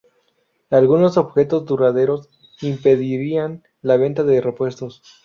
Algunos 0.71 1.15
objetos 1.17 1.67
duraderos 1.67 2.27
impedirían 2.63 3.61
la 3.83 3.97
venta 3.97 4.23
de 4.23 4.41
repuestos. 4.41 5.03